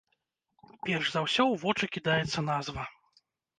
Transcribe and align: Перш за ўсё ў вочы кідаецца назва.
Перш 0.87 1.11
за 1.11 1.21
ўсё 1.27 1.43
ў 1.51 1.55
вочы 1.65 1.85
кідаецца 1.99 2.47
назва. 2.51 2.91